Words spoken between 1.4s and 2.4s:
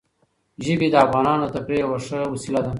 د تفریح یوه ښه